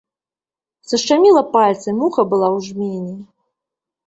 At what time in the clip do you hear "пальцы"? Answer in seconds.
1.55-1.89